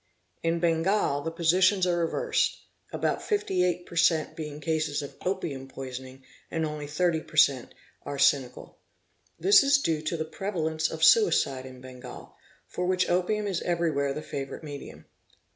[0.41, 2.57] In Bengal the positions are;{\ reversed,
[2.91, 4.35] about 58 per cent.
[4.35, 7.75] being cases of opium poisoning and only 30 per cent.
[8.03, 8.79] arsenical.
[9.39, 12.35] This is due to the prevalence of suicide in Bengal,
[12.67, 15.05] for which opium is everywhere the favourite medium.